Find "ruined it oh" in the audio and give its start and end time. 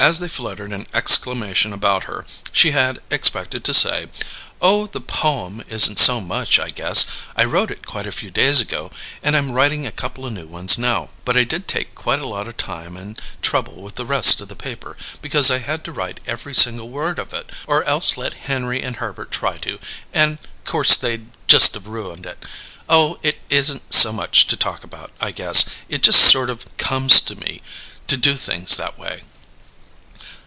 21.88-23.18